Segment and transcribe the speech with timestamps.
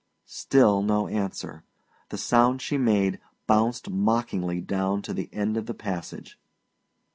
[0.25, 1.63] Still no answer.
[2.09, 6.39] The sound she made bounced mockingly down to the end of the passage.